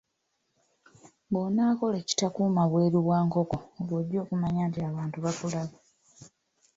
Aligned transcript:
Bw'onaakola 1.31 1.95
ekitakuuma 2.03 2.63
bweru 2.71 2.99
bwa 3.05 3.19
nkoko, 3.25 3.57
lw'ojja 3.85 4.17
okumanya 4.23 4.61
nti 4.69 4.79
abantu 4.89 5.17
bakulaba. 5.25 5.77